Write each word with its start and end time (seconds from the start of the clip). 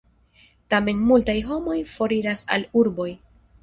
Tamen 0.75 1.03
multaj 1.11 1.37
homoj 1.51 1.79
foriras 1.93 2.47
al 2.59 2.71
urboj. 2.85 3.11